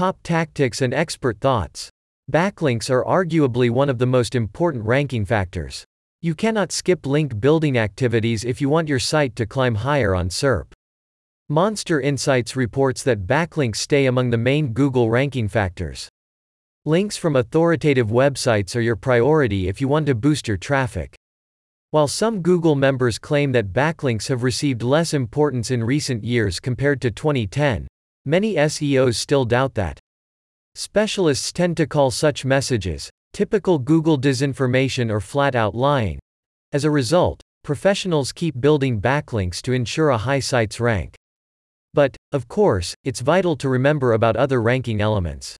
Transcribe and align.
Top 0.00 0.16
tactics 0.22 0.80
and 0.80 0.94
expert 0.94 1.42
thoughts. 1.42 1.90
Backlinks 2.32 2.88
are 2.88 3.04
arguably 3.04 3.68
one 3.68 3.90
of 3.90 3.98
the 3.98 4.06
most 4.06 4.34
important 4.34 4.86
ranking 4.86 5.26
factors. 5.26 5.84
You 6.22 6.34
cannot 6.34 6.72
skip 6.72 7.04
link 7.04 7.38
building 7.38 7.76
activities 7.76 8.42
if 8.42 8.62
you 8.62 8.70
want 8.70 8.88
your 8.88 8.98
site 8.98 9.36
to 9.36 9.44
climb 9.44 9.74
higher 9.74 10.14
on 10.14 10.30
SERP. 10.30 10.72
Monster 11.50 12.00
Insights 12.00 12.56
reports 12.56 13.02
that 13.02 13.26
backlinks 13.26 13.76
stay 13.76 14.06
among 14.06 14.30
the 14.30 14.38
main 14.38 14.72
Google 14.72 15.10
ranking 15.10 15.48
factors. 15.48 16.08
Links 16.86 17.18
from 17.18 17.36
authoritative 17.36 18.08
websites 18.08 18.74
are 18.74 18.80
your 18.80 18.96
priority 18.96 19.68
if 19.68 19.82
you 19.82 19.88
want 19.88 20.06
to 20.06 20.14
boost 20.14 20.48
your 20.48 20.56
traffic. 20.56 21.14
While 21.90 22.08
some 22.08 22.40
Google 22.40 22.74
members 22.74 23.18
claim 23.18 23.52
that 23.52 23.74
backlinks 23.74 24.28
have 24.28 24.44
received 24.44 24.82
less 24.82 25.12
importance 25.12 25.70
in 25.70 25.84
recent 25.84 26.24
years 26.24 26.58
compared 26.58 27.02
to 27.02 27.10
2010, 27.10 27.86
many 28.30 28.54
SEOs 28.54 29.16
still 29.16 29.44
doubt 29.44 29.74
that. 29.74 29.98
Specialists 30.76 31.52
tend 31.52 31.76
to 31.76 31.86
call 31.86 32.12
such 32.12 32.44
messages 32.44 33.10
typical 33.32 33.78
Google 33.78 34.18
disinformation 34.18 35.10
or 35.10 35.20
flat 35.20 35.54
out 35.54 35.74
lying. 35.74 36.18
As 36.72 36.84
a 36.84 36.90
result, 36.90 37.40
professionals 37.62 38.32
keep 38.32 38.60
building 38.60 39.00
backlinks 39.00 39.60
to 39.62 39.72
ensure 39.72 40.10
a 40.10 40.18
high 40.18 40.40
site's 40.40 40.80
rank. 40.80 41.14
But, 41.92 42.16
of 42.32 42.48
course, 42.48 42.94
it's 43.04 43.20
vital 43.20 43.56
to 43.56 43.68
remember 43.68 44.12
about 44.12 44.36
other 44.36 44.62
ranking 44.62 45.00
elements. 45.00 45.56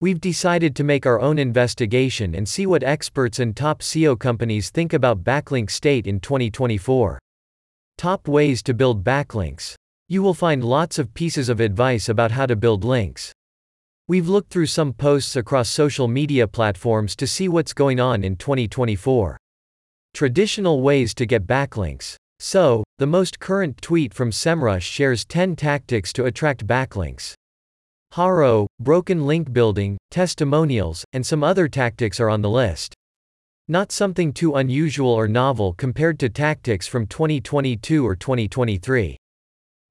We've 0.00 0.20
decided 0.20 0.74
to 0.76 0.84
make 0.84 1.04
our 1.04 1.20
own 1.20 1.38
investigation 1.38 2.34
and 2.34 2.48
see 2.48 2.66
what 2.66 2.82
experts 2.82 3.38
and 3.38 3.54
top 3.54 3.80
SEO 3.82 4.18
companies 4.18 4.70
think 4.70 4.94
about 4.94 5.22
backlink 5.22 5.70
state 5.70 6.06
in 6.06 6.20
2024. 6.20 7.18
Top 7.98 8.26
ways 8.26 8.62
to 8.62 8.72
build 8.72 9.04
backlinks. 9.04 9.74
You 10.12 10.24
will 10.24 10.34
find 10.34 10.64
lots 10.64 10.98
of 10.98 11.14
pieces 11.14 11.48
of 11.48 11.60
advice 11.60 12.08
about 12.08 12.32
how 12.32 12.44
to 12.46 12.56
build 12.56 12.82
links. 12.82 13.32
We've 14.08 14.28
looked 14.28 14.50
through 14.50 14.66
some 14.66 14.92
posts 14.92 15.36
across 15.36 15.68
social 15.68 16.08
media 16.08 16.48
platforms 16.48 17.14
to 17.14 17.28
see 17.28 17.46
what's 17.46 17.72
going 17.72 18.00
on 18.00 18.24
in 18.24 18.34
2024. 18.34 19.38
Traditional 20.12 20.82
ways 20.82 21.14
to 21.14 21.26
get 21.26 21.46
backlinks. 21.46 22.16
So, 22.40 22.82
the 22.98 23.06
most 23.06 23.38
current 23.38 23.80
tweet 23.80 24.12
from 24.12 24.32
SEMrush 24.32 24.82
shares 24.82 25.24
10 25.26 25.54
tactics 25.54 26.12
to 26.14 26.24
attract 26.24 26.66
backlinks. 26.66 27.34
Haro, 28.14 28.66
broken 28.80 29.28
link 29.28 29.52
building, 29.52 29.96
testimonials, 30.10 31.04
and 31.12 31.24
some 31.24 31.44
other 31.44 31.68
tactics 31.68 32.18
are 32.18 32.30
on 32.30 32.42
the 32.42 32.50
list. 32.50 32.94
Not 33.68 33.92
something 33.92 34.32
too 34.32 34.56
unusual 34.56 35.12
or 35.12 35.28
novel 35.28 35.72
compared 35.72 36.18
to 36.18 36.28
tactics 36.28 36.88
from 36.88 37.06
2022 37.06 38.04
or 38.04 38.16
2023. 38.16 39.16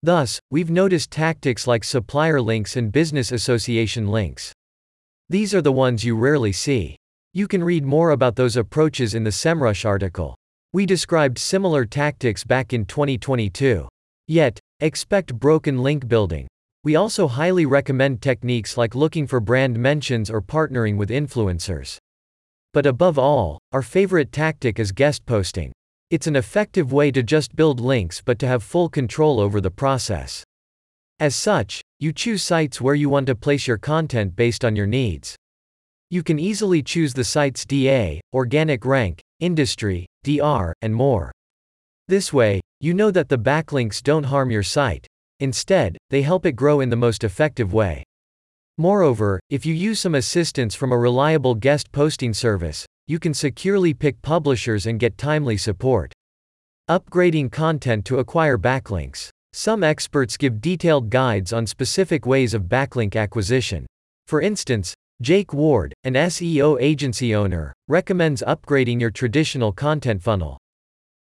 Thus, 0.01 0.39
we've 0.49 0.71
noticed 0.71 1.11
tactics 1.11 1.67
like 1.67 1.83
supplier 1.83 2.39
links 2.41 2.77
and 2.77 2.91
business 2.91 3.31
association 3.31 4.07
links. 4.07 4.53
These 5.27 5.53
are 5.53 5.61
the 5.61 5.71
ones 5.71 6.05
you 6.05 6.15
rarely 6.15 6.53
see. 6.53 6.95
You 7.33 7.47
can 7.47 7.63
read 7.63 7.83
more 7.83 8.11
about 8.11 8.35
those 8.35 8.55
approaches 8.55 9.13
in 9.13 9.23
the 9.23 9.29
SEMrush 9.29 9.85
article. 9.85 10.35
We 10.71 10.85
described 10.85 11.37
similar 11.37 11.85
tactics 11.85 12.43
back 12.43 12.73
in 12.73 12.85
2022. 12.85 13.87
Yet, 14.27 14.59
expect 14.79 15.35
broken 15.35 15.83
link 15.83 16.07
building. 16.07 16.47
We 16.83 16.95
also 16.95 17.27
highly 17.27 17.65
recommend 17.65 18.21
techniques 18.21 18.77
like 18.77 18.95
looking 18.95 19.27
for 19.27 19.39
brand 19.41 19.77
mentions 19.77 20.29
or 20.29 20.41
partnering 20.41 20.95
with 20.95 21.09
influencers. 21.09 21.97
But 22.73 22.85
above 22.85 23.19
all, 23.19 23.59
our 23.73 23.81
favorite 23.81 24.31
tactic 24.31 24.79
is 24.79 24.91
guest 24.91 25.25
posting. 25.25 25.73
It's 26.09 26.27
an 26.27 26.35
effective 26.35 26.91
way 26.91 27.11
to 27.11 27.21
just 27.21 27.55
build 27.55 27.79
links 27.79 28.21
but 28.23 28.39
to 28.39 28.47
have 28.47 28.63
full 28.63 28.89
control 28.89 29.39
over 29.39 29.61
the 29.61 29.71
process. 29.71 30.43
As 31.19 31.35
such, 31.35 31.81
you 31.99 32.13
choose 32.13 32.43
sites 32.43 32.81
where 32.81 32.95
you 32.95 33.09
want 33.09 33.27
to 33.27 33.35
place 33.35 33.67
your 33.67 33.77
content 33.77 34.35
based 34.35 34.65
on 34.65 34.75
your 34.75 34.87
needs. 34.87 35.35
You 36.09 36.23
can 36.23 36.39
easily 36.39 36.81
choose 36.81 37.13
the 37.13 37.23
site's 37.23 37.65
DA, 37.65 38.21
organic 38.33 38.85
rank, 38.85 39.21
industry, 39.39 40.05
DR, 40.23 40.73
and 40.81 40.95
more. 40.95 41.31
This 42.07 42.33
way, 42.33 42.61
you 42.79 42.93
know 42.93 43.11
that 43.11 43.29
the 43.29 43.37
backlinks 43.37 44.01
don't 44.01 44.23
harm 44.23 44.49
your 44.49 44.63
site, 44.63 45.05
Instead, 45.39 45.97
they 46.09 46.21
help 46.21 46.45
it 46.45 46.53
grow 46.53 46.81
in 46.81 46.89
the 46.89 46.95
most 46.97 47.23
effective 47.23 47.71
way. 47.71 48.03
Moreover, 48.77 49.39
if 49.49 49.65
you 49.65 49.73
use 49.73 49.99
some 49.99 50.15
assistance 50.15 50.75
from 50.75 50.91
a 50.91 50.97
reliable 50.97 51.55
guest 51.55 51.91
posting 51.91 52.33
service, 52.33 52.85
you 53.09 53.17
can 53.17 53.33
securely 53.33 53.91
pick 53.91 54.21
publishers 54.21 54.85
and 54.85 54.99
get 54.99 55.17
timely 55.17 55.57
support. 55.57 56.13
Upgrading 56.87 57.51
content 57.51 58.05
to 58.05 58.19
acquire 58.19 58.55
backlinks. 58.55 59.29
Some 59.51 59.83
experts 59.83 60.37
give 60.37 60.61
detailed 60.61 61.09
guides 61.09 61.51
on 61.51 61.65
specific 61.65 62.27
ways 62.27 62.53
of 62.53 62.69
backlink 62.69 63.15
acquisition. 63.15 63.87
For 64.27 64.41
instance, 64.41 64.93
Jake 65.23 65.53
Ward, 65.53 65.91
an 66.03 66.13
SEO 66.13 66.79
agency 66.79 67.33
owner, 67.33 67.73
recommends 67.87 68.43
upgrading 68.45 69.01
your 69.01 69.09
traditional 69.09 69.71
content 69.71 70.21
funnel. 70.21 70.59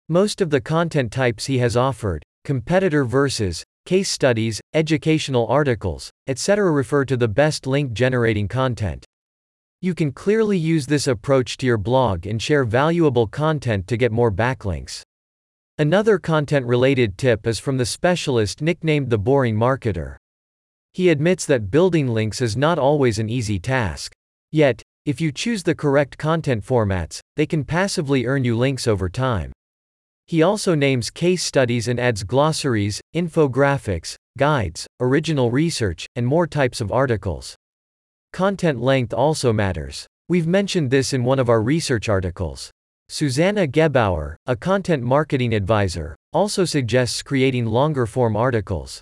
Most 0.09 0.41
of 0.41 0.51
the 0.51 0.61
content 0.61 1.13
types 1.13 1.47
he 1.47 1.59
has 1.59 1.77
offered, 1.77 2.25
competitor 2.45 3.05
versus, 3.05 3.63
case 3.85 4.11
studies, 4.11 4.61
educational 4.75 5.47
articles, 5.47 6.11
etc. 6.27 6.69
refer 6.69 7.05
to 7.05 7.17
the 7.17 7.29
best 7.29 7.65
link 7.65 7.93
generating 7.93 8.49
content. 8.49 9.07
You 9.83 9.95
can 9.95 10.13
clearly 10.13 10.57
use 10.57 10.87
this 10.87 11.07
approach 11.07 11.59
to 11.59 11.67
your 11.67 11.77
blog 11.77 12.27
and 12.27 12.41
share 12.41 12.65
valuable 12.65 13.27
content 13.27 13.87
to 13.89 13.99
get 13.99 14.11
more 14.11 14.33
backlinks. 14.33 15.03
Another 15.79 16.19
content 16.19 16.65
related 16.65 17.19
tip 17.19 17.47
is 17.47 17.59
from 17.59 17.77
the 17.77 17.85
specialist 17.85 18.63
nicknamed 18.63 19.11
the 19.11 19.19
Boring 19.19 19.55
Marketer. 19.55 20.17
He 20.95 21.11
admits 21.11 21.45
that 21.45 21.71
building 21.71 22.09
links 22.09 22.41
is 22.41 22.57
not 22.57 22.79
always 22.79 23.19
an 23.19 23.29
easy 23.29 23.59
task. 23.59 24.15
Yet, 24.51 24.81
if 25.05 25.21
you 25.21 25.31
choose 25.31 25.63
the 25.63 25.75
correct 25.75 26.17
content 26.17 26.65
formats, 26.65 27.21
they 27.37 27.45
can 27.45 27.63
passively 27.63 28.25
earn 28.25 28.45
you 28.45 28.57
links 28.57 28.89
over 28.89 29.11
time. 29.11 29.53
He 30.27 30.43
also 30.43 30.75
names 30.75 31.11
case 31.11 31.45
studies 31.45 31.87
and 31.87 32.01
adds 32.01 32.25
glossaries, 32.25 33.03
infographics, 33.15 34.17
guides, 34.39 34.87
original 34.99 35.51
research, 35.51 36.07
and 36.17 36.27
more 36.27 36.47
types 36.47 36.81
of 36.81 36.91
articles. 36.91 37.55
Content 38.37 38.83
length 38.83 39.15
also 39.15 39.51
matters. 39.51 40.07
We've 40.29 40.47
mentioned 40.47 40.91
this 40.91 41.15
in 41.15 41.25
one 41.25 41.39
of 41.39 41.49
our 41.49 41.63
research 41.63 42.07
articles. 42.11 42.71
Susanna 43.09 43.67
Gebauer, 43.67 44.37
a 44.45 44.55
content 44.55 45.03
marketing 45.03 45.55
advisor, 45.55 46.15
also 46.35 46.67
suggests 46.67 47.23
creating 47.23 47.65
longer 47.65 48.05
form 48.05 48.37
articles. 48.37 49.01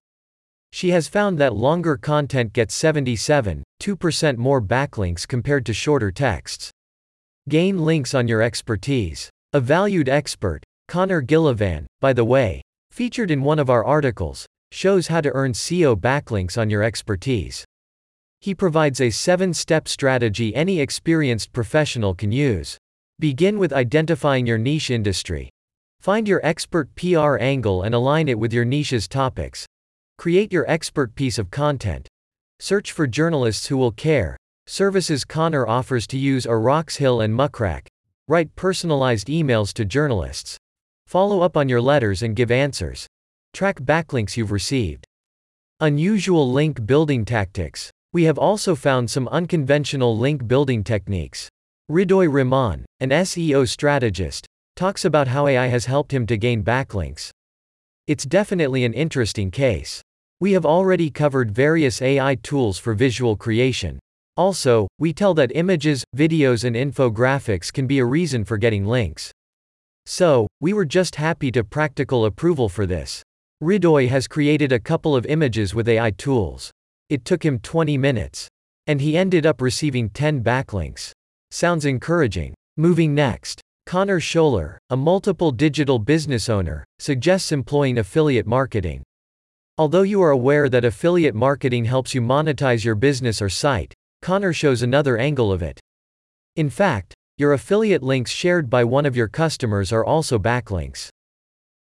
She 0.73 0.91
has 0.91 1.09
found 1.09 1.37
that 1.39 1.53
longer 1.53 1.97
content 1.97 2.53
gets 2.53 2.81
77.2% 2.81 4.37
more 4.37 4.62
backlinks 4.62 5.27
compared 5.27 5.67
to 5.67 5.75
shorter 5.75 6.12
texts. 6.12 6.71
Gain 7.49 7.84
links 7.84 8.15
on 8.15 8.28
your 8.28 8.41
expertise. 8.41 9.31
A 9.53 9.59
valued 9.59 10.09
expert, 10.09 10.62
Connor 10.87 11.21
Gillivan, 11.21 11.87
by 12.00 12.12
the 12.12 12.25
way, 12.25 12.62
featured 12.93 13.33
in 13.33 13.43
one 13.43 13.59
of 13.59 13.69
our 13.69 13.84
articles, 13.84 14.47
shows 14.71 15.09
how 15.09 15.21
to 15.21 15.33
earn 15.33 15.55
SEO 15.55 15.97
backlinks 15.97 16.56
on 16.56 16.71
your 16.71 16.84
expertise. 16.84 17.65
He 18.44 18.55
provides 18.55 19.00
a 19.00 19.09
seven 19.09 19.55
step 19.55 19.88
strategy 19.88 20.55
any 20.55 20.78
experienced 20.78 21.55
professional 21.55 22.15
can 22.15 22.31
use. 22.31 22.77
Begin 23.19 23.59
with 23.59 23.72
identifying 23.72 24.44
your 24.47 24.59
niche 24.59 24.91
industry. 24.91 25.49
Find 25.99 26.28
your 26.28 26.44
expert 26.44 26.94
PR 26.94 27.38
angle 27.38 27.81
and 27.81 27.94
align 27.94 28.28
it 28.28 28.38
with 28.38 28.53
your 28.53 28.66
niche's 28.66 29.09
topics. 29.09 29.65
Create 30.19 30.53
your 30.53 30.71
expert 30.71 31.15
piece 31.15 31.38
of 31.38 31.50
content. 31.50 32.06
Search 32.60 32.93
for 32.93 33.06
journalists 33.06 33.69
who 33.69 33.78
will 33.78 33.93
care. 33.93 34.37
Services 34.66 35.25
Connor 35.25 35.66
offers 35.66 36.06
to 36.09 36.19
use 36.19 36.44
are 36.44 36.61
Roxhill 36.61 37.25
and 37.25 37.34
Muck 37.34 37.59
Rack. 37.59 37.88
Write 38.28 38.55
personalized 38.56 39.28
emails 39.28 39.72
to 39.72 39.87
journalists. 39.87 40.59
Follow 41.06 41.41
up 41.41 41.56
on 41.56 41.71
your 41.71 41.81
letters 41.81 42.21
and 42.22 42.37
give 42.37 42.50
answers. 42.50 43.06
Track 43.55 43.81
backlinks 43.81 44.37
you've 44.37 44.53
received. 44.53 45.06
Unusual 45.81 46.53
link 46.53 46.84
building 46.84 47.25
tactics. 47.25 47.91
We 48.14 48.25
have 48.25 48.38
also 48.38 48.76
found 48.76 49.10
some 49.10 49.26
unconventional 49.26 50.16
link 50.16 50.46
building 50.46 50.84
techniques. 50.84 51.49
Ridoy 51.90 52.28
Rehman, 52.28 52.84
an 53.00 53.11
SEO 53.11 53.66
strategist, 53.66 54.46
talks 54.76 55.05
about 55.05 55.26
how 55.26 55.49
AI 55.49 55.66
has 55.66 55.87
helped 55.87 56.12
him 56.12 56.25
to 56.28 56.37
gain 56.37 56.62
backlinks. 56.62 57.31
It's 58.06 58.25
definitely 58.25 58.84
an 58.84 58.93
interesting 58.93 59.50
case. 59.50 60.00
We 60.38 60.52
have 60.52 60.64
already 60.64 61.11
covered 61.11 61.50
various 61.50 62.00
AI 62.00 62.37
tools 62.37 62.78
for 62.78 62.94
visual 62.94 63.34
creation. 63.34 63.99
Also, 64.37 64.87
we 65.00 65.12
tell 65.12 65.34
that 65.34 65.50
images, 65.52 66.05
videos, 66.17 66.62
and 66.62 66.76
infographics 66.76 67.72
can 67.72 67.88
be 67.88 67.99
a 67.99 68.05
reason 68.05 68.44
for 68.44 68.58
getting 68.58 68.87
links. 68.87 69.32
So, 70.06 70.46
we 70.60 70.72
were 70.72 70.84
just 70.84 71.17
happy 71.17 71.50
to 71.50 71.64
practical 71.64 72.26
approval 72.26 72.69
for 72.69 72.87
this. 72.87 73.25
Ridoy 73.60 74.08
has 74.08 74.28
created 74.28 74.70
a 74.70 74.78
couple 74.78 75.17
of 75.17 75.26
images 75.26 75.75
with 75.75 75.88
AI 75.88 76.12
tools. 76.12 76.70
It 77.09 77.25
took 77.25 77.45
him 77.45 77.59
20 77.59 77.99
minutes. 77.99 78.49
And 78.87 79.01
he 79.01 79.17
ended 79.17 79.47
up 79.47 79.61
receiving 79.61 80.11
10 80.11 80.43
backlinks. 80.43 81.12
Sounds 81.51 81.85
encouraging. 81.85 82.55
Moving 82.77 83.15
next. 83.15 83.61
Connor 83.87 84.21
Scholler, 84.21 84.79
a 84.91 84.97
multiple 84.97 85.51
digital 85.51 85.99
business 85.99 86.49
owner, 86.49 86.85
suggests 86.99 87.53
employing 87.53 87.99
affiliate 87.99 88.47
marketing. 88.47 89.03
Although 89.77 90.03
you 90.03 90.23
are 90.23 90.31
aware 90.31 90.69
that 90.69 90.85
affiliate 90.85 91.35
marketing 91.35 91.85
helps 91.85 92.15
you 92.15 92.23
monetize 92.23 92.85
your 92.85 92.95
business 92.95 93.43
or 93.43 93.49
site, 93.49 93.93
Connor 94.23 94.53
shows 94.53 94.83
another 94.83 95.19
angle 95.19 95.53
of 95.53 95.62
it. 95.62 95.81
In 96.56 96.71
fact, 96.71 97.12
your 97.37 97.53
affiliate 97.53 98.03
links 98.03 98.31
shared 98.31 98.71
by 98.71 98.85
one 98.85 99.05
of 99.05 99.17
your 99.17 99.29
customers 99.29 99.93
are 99.93 100.05
also 100.05 100.39
backlinks. 100.39 101.09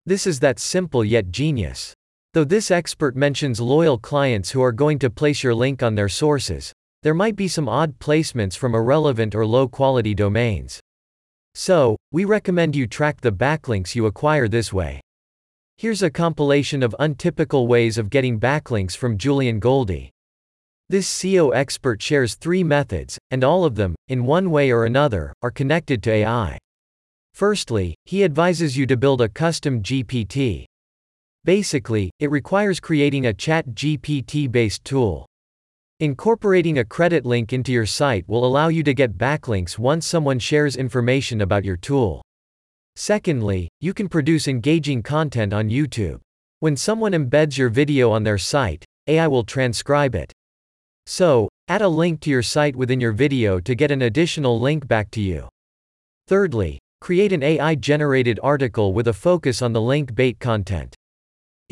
This 0.05 0.27
is 0.27 0.39
that 0.39 0.59
simple 0.59 1.05
yet 1.05 1.31
genius. 1.31 1.93
Though 2.33 2.43
this 2.43 2.71
expert 2.71 3.15
mentions 3.15 3.61
loyal 3.61 3.99
clients 3.99 4.49
who 4.49 4.63
are 4.63 4.71
going 4.71 4.97
to 4.99 5.11
place 5.11 5.43
your 5.43 5.53
link 5.53 5.83
on 5.83 5.93
their 5.93 6.09
sources, 6.09 6.73
there 7.03 7.13
might 7.13 7.35
be 7.35 7.47
some 7.47 7.69
odd 7.69 7.99
placements 7.99 8.57
from 8.57 8.73
irrelevant 8.73 9.35
or 9.35 9.45
low 9.45 9.67
quality 9.67 10.15
domains. 10.15 10.79
So, 11.53 11.95
we 12.11 12.25
recommend 12.25 12.75
you 12.75 12.87
track 12.87 13.21
the 13.21 13.31
backlinks 13.31 13.93
you 13.93 14.07
acquire 14.07 14.47
this 14.47 14.73
way. 14.73 14.99
Here's 15.77 16.01
a 16.01 16.09
compilation 16.09 16.81
of 16.81 16.95
untypical 16.97 17.67
ways 17.67 17.99
of 17.99 18.09
getting 18.09 18.39
backlinks 18.39 18.97
from 18.97 19.19
Julian 19.19 19.59
Goldie. 19.59 20.09
This 20.89 21.07
SEO 21.07 21.53
expert 21.53 22.01
shares 22.01 22.33
three 22.33 22.63
methods, 22.63 23.19
and 23.29 23.43
all 23.43 23.63
of 23.63 23.75
them, 23.75 23.93
in 24.07 24.25
one 24.25 24.49
way 24.49 24.71
or 24.71 24.85
another, 24.85 25.33
are 25.43 25.51
connected 25.51 26.01
to 26.01 26.11
AI. 26.11 26.57
Firstly, 27.35 27.93
he 28.05 28.23
advises 28.23 28.75
you 28.75 28.87
to 28.87 28.97
build 28.97 29.21
a 29.21 29.29
custom 29.29 29.83
GPT. 29.83 30.65
Basically, 31.45 32.09
it 32.19 32.31
requires 32.31 32.79
creating 32.79 33.25
a 33.25 33.33
ChatGPT 33.33 34.49
based 34.49 34.85
tool. 34.85 35.25
Incorporating 35.99 36.77
a 36.77 36.85
credit 36.85 37.25
link 37.25 37.51
into 37.51 37.73
your 37.73 37.85
site 37.85 38.23
will 38.29 38.45
allow 38.45 38.69
you 38.69 38.81
to 38.83 38.93
get 38.93 39.17
backlinks 39.17 39.77
once 39.77 40.07
someone 40.07 40.39
shares 40.39 40.77
information 40.77 41.41
about 41.41 41.65
your 41.65 41.75
tool. 41.75 42.21
Secondly, 42.95 43.67
you 43.81 43.93
can 43.93 44.07
produce 44.07 44.47
engaging 44.47 45.03
content 45.03 45.51
on 45.51 45.69
YouTube. 45.69 46.21
When 46.61 46.77
someone 46.77 47.11
embeds 47.11 47.57
your 47.57 47.67
video 47.67 48.09
on 48.11 48.23
their 48.23 48.37
site, 48.37 48.85
AI 49.07 49.27
will 49.27 49.43
transcribe 49.43 50.15
it. 50.15 50.31
So, 51.05 51.49
add 51.67 51.81
a 51.81 51.89
link 51.89 52.21
to 52.21 52.29
your 52.29 52.43
site 52.43 52.75
within 52.75 53.01
your 53.01 53.11
video 53.11 53.59
to 53.59 53.75
get 53.75 53.91
an 53.91 54.03
additional 54.03 54.61
link 54.61 54.87
back 54.87 55.11
to 55.11 55.21
you. 55.21 55.49
Thirdly, 56.27 56.79
create 57.01 57.33
an 57.33 57.43
AI 57.43 57.75
generated 57.75 58.39
article 58.41 58.93
with 58.93 59.09
a 59.09 59.13
focus 59.13 59.61
on 59.61 59.73
the 59.73 59.81
link 59.81 60.15
bait 60.15 60.39
content. 60.39 60.95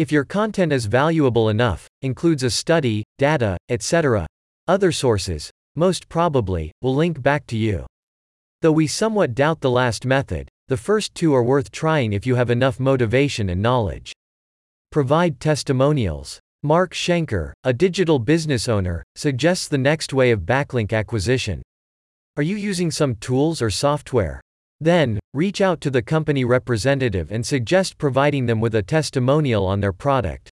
If 0.02 0.12
your 0.12 0.26
content 0.26 0.74
is 0.74 0.88
valuable 0.88 1.50
enough, 1.50 1.88
includes 2.02 2.42
a 2.42 2.50
study, 2.50 3.04
data, 3.20 3.56
etc., 3.70 4.26
other 4.68 4.92
sources, 4.92 5.52
most 5.76 6.10
probably, 6.10 6.72
will 6.82 6.96
link 6.96 7.22
back 7.22 7.46
to 7.50 7.56
you. 7.56 7.86
Though 8.64 8.72
we 8.72 8.88
somewhat 8.88 9.36
doubt 9.36 9.62
the 9.62 9.70
last 9.70 10.04
method, 10.04 10.50
the 10.70 10.76
first 10.76 11.14
two 11.14 11.36
are 11.36 11.44
worth 11.44 11.70
trying 11.70 12.14
if 12.14 12.26
you 12.26 12.34
have 12.34 12.50
enough 12.50 12.80
motivation 12.80 13.48
and 13.48 13.62
knowledge. 13.62 14.12
Provide 14.92 15.40
testimonials. 15.40 16.40
Mark 16.64 16.96
Schenker, 16.96 17.54
a 17.64 17.72
digital 17.72 18.18
business 18.18 18.68
owner, 18.68 19.04
suggests 19.16 19.68
the 19.68 19.78
next 19.78 20.14
way 20.14 20.32
of 20.32 20.48
backlink 20.48 20.94
acquisition. 20.94 21.62
Are 22.38 22.44
you 22.44 22.56
using 22.56 22.90
some 22.90 23.14
tools 23.18 23.62
or 23.62 23.70
software? 23.70 24.42
Then, 24.80 25.20
reach 25.34 25.62
out 25.62 25.80
to 25.80 25.90
the 25.90 26.02
company 26.02 26.44
representative 26.44 27.32
and 27.32 27.46
suggest 27.46 27.98
providing 27.98 28.48
them 28.48 28.60
with 28.60 28.76
a 28.76 28.84
testimonial 28.84 29.66
on 29.66 29.80
their 29.80 29.94
product. 29.94 30.50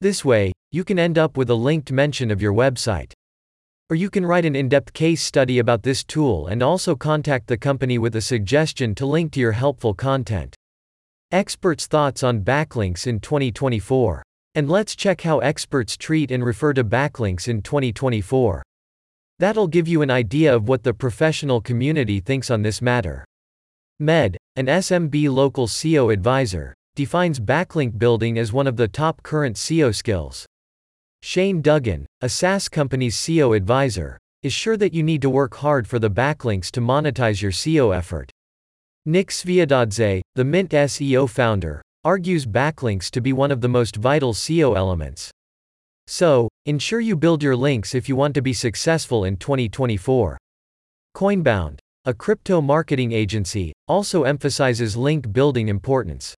This 0.00 0.24
way, 0.24 0.52
you 0.70 0.84
can 0.84 0.98
end 0.98 1.18
up 1.18 1.36
with 1.36 1.50
a 1.50 1.54
linked 1.54 1.90
mention 1.90 2.30
of 2.30 2.40
your 2.40 2.52
website. 2.52 3.12
Or 3.90 3.96
you 3.96 4.08
can 4.08 4.24
write 4.24 4.44
an 4.44 4.54
in-depth 4.54 4.92
case 4.92 5.22
study 5.22 5.58
about 5.58 5.82
this 5.82 6.04
tool 6.04 6.46
and 6.46 6.62
also 6.62 6.94
contact 6.94 7.48
the 7.48 7.56
company 7.56 7.98
with 7.98 8.14
a 8.14 8.20
suggestion 8.20 8.94
to 8.96 9.06
link 9.06 9.32
to 9.32 9.40
your 9.40 9.52
helpful 9.52 9.94
content. 9.94 10.54
Experts' 11.32 11.88
thoughts 11.88 12.22
on 12.22 12.42
backlinks 12.42 13.08
in 13.08 13.18
2024. 13.18 14.22
And 14.54 14.70
let's 14.70 14.94
check 14.94 15.22
how 15.22 15.40
experts 15.40 15.96
treat 15.96 16.30
and 16.30 16.44
refer 16.44 16.72
to 16.74 16.84
backlinks 16.84 17.48
in 17.48 17.60
2024. 17.60 18.62
That'll 19.40 19.66
give 19.66 19.88
you 19.88 20.02
an 20.02 20.10
idea 20.10 20.54
of 20.54 20.68
what 20.68 20.84
the 20.84 20.94
professional 20.94 21.60
community 21.60 22.20
thinks 22.20 22.50
on 22.50 22.62
this 22.62 22.80
matter. 22.80 23.24
Med, 23.98 24.36
an 24.56 24.66
SMB 24.66 25.30
local 25.30 25.66
SEO 25.66 26.12
advisor, 26.12 26.74
defines 26.94 27.40
backlink 27.40 27.98
building 27.98 28.38
as 28.38 28.52
one 28.52 28.66
of 28.66 28.76
the 28.76 28.86
top 28.86 29.22
current 29.22 29.56
SEO 29.56 29.94
skills. 29.94 30.44
Shane 31.22 31.62
Duggan, 31.62 32.04
a 32.20 32.28
SaaS 32.28 32.68
company's 32.68 33.16
SEO 33.16 33.56
advisor, 33.56 34.18
is 34.42 34.52
sure 34.52 34.76
that 34.76 34.92
you 34.92 35.02
need 35.02 35.22
to 35.22 35.30
work 35.30 35.54
hard 35.54 35.88
for 35.88 35.98
the 35.98 36.10
backlinks 36.10 36.70
to 36.72 36.82
monetize 36.82 37.40
your 37.40 37.52
SEO 37.52 37.96
effort. 37.96 38.30
Nick 39.06 39.30
Sviadadze, 39.30 40.20
the 40.34 40.44
Mint 40.44 40.72
SEO 40.72 41.26
founder, 41.26 41.80
argues 42.04 42.44
backlinks 42.44 43.10
to 43.10 43.22
be 43.22 43.32
one 43.32 43.50
of 43.50 43.62
the 43.62 43.68
most 43.68 43.96
vital 43.96 44.34
SEO 44.34 44.76
elements. 44.76 45.30
So, 46.06 46.50
ensure 46.66 47.00
you 47.00 47.16
build 47.16 47.42
your 47.42 47.56
links 47.56 47.94
if 47.94 48.10
you 48.10 48.16
want 48.16 48.34
to 48.34 48.42
be 48.42 48.52
successful 48.52 49.24
in 49.24 49.38
2024. 49.38 50.36
Coinbound, 51.14 51.80
a 52.06 52.14
crypto 52.14 52.60
marketing 52.60 53.10
agency, 53.10 53.72
also 53.88 54.22
emphasizes 54.22 54.96
link 54.96 55.32
building 55.32 55.68
importance. 55.68 56.36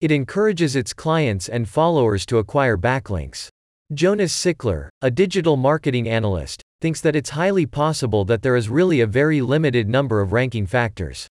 It 0.00 0.10
encourages 0.10 0.74
its 0.74 0.92
clients 0.92 1.48
and 1.48 1.68
followers 1.68 2.26
to 2.26 2.38
acquire 2.38 2.76
backlinks. 2.76 3.48
Jonas 3.94 4.34
Sickler, 4.34 4.88
a 5.00 5.08
digital 5.08 5.56
marketing 5.56 6.08
analyst, 6.08 6.62
thinks 6.80 7.00
that 7.02 7.14
it's 7.14 7.30
highly 7.30 7.64
possible 7.64 8.24
that 8.24 8.42
there 8.42 8.56
is 8.56 8.68
really 8.68 9.00
a 9.00 9.06
very 9.06 9.40
limited 9.40 9.88
number 9.88 10.20
of 10.20 10.32
ranking 10.32 10.66
factors. 10.66 11.28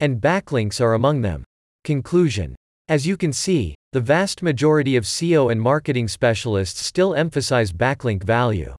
And 0.00 0.18
backlinks 0.18 0.80
are 0.80 0.94
among 0.94 1.20
them. 1.20 1.44
Conclusion. 1.84 2.56
As 2.88 3.06
you 3.06 3.18
can 3.18 3.32
see, 3.32 3.74
the 3.92 4.00
vast 4.00 4.42
majority 4.42 4.96
of 4.96 5.04
SEO 5.04 5.52
and 5.52 5.60
marketing 5.60 6.08
specialists 6.08 6.80
still 6.80 7.14
emphasize 7.14 7.72
backlink 7.72 8.24
value. 8.24 8.74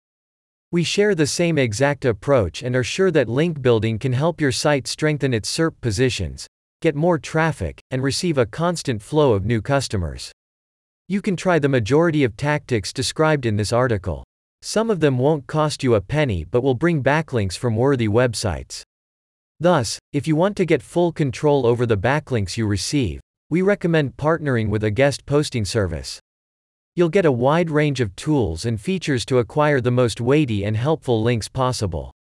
We 0.73 0.83
share 0.83 1.15
the 1.15 1.29
same 1.29 1.59
exact 1.59 2.05
approach 2.05 2.61
and 2.61 2.75
are 2.75 2.83
sure 2.83 3.13
that 3.13 3.29
link 3.29 3.63
building 3.63 4.01
can 4.01 4.13
help 4.13 4.41
your 4.41 4.51
site 4.51 4.89
strengthen 4.89 5.33
its 5.33 5.49
SERP 5.49 5.81
positions, 5.81 6.49
get 6.83 6.97
more 6.97 7.19
traffic, 7.19 7.81
and 7.93 8.03
receive 8.03 8.37
a 8.37 8.47
constant 8.47 9.01
flow 9.01 9.33
of 9.33 9.45
new 9.45 9.63
customers. 9.63 10.33
You 11.07 11.23
can 11.23 11.37
try 11.37 11.61
the 11.61 11.69
majority 11.69 12.25
of 12.25 12.37
tactics 12.37 12.93
described 12.93 13.47
in 13.47 13.57
this 13.57 13.73
article. 13.73 14.25
Some 14.61 14.91
of 14.91 14.99
them 14.99 15.19
won't 15.19 15.47
cost 15.47 15.85
you 15.85 15.95
a 15.95 16.01
penny 16.01 16.43
but 16.43 16.63
will 16.63 16.75
bring 16.75 17.01
backlinks 17.01 17.57
from 17.57 17.77
worthy 17.77 18.09
websites. 18.09 18.83
Thus, 19.61 20.01
if 20.13 20.27
you 20.27 20.35
want 20.35 20.57
to 20.57 20.65
get 20.65 20.83
full 20.83 21.13
control 21.13 21.65
over 21.65 21.87
the 21.87 21.97
backlinks 21.97 22.57
you 22.57 22.67
receive, 22.67 23.21
we 23.51 23.63
recommend 23.63 24.17
partnering 24.17 24.69
with 24.69 24.83
a 24.83 24.91
guest 24.91 25.25
posting 25.27 25.65
service. 25.65 26.19
You'll 26.99 27.11
get 27.11 27.27
a 27.27 27.31
wide 27.31 27.69
range 27.69 28.01
of 28.01 28.17
tools 28.17 28.65
and 28.65 28.81
features 28.81 29.27
to 29.27 29.39
acquire 29.39 29.83
the 29.83 29.91
most 29.91 30.19
weighty 30.19 30.65
and 30.65 30.75
helpful 30.75 31.23
links 31.23 31.47
possible. 31.47 32.16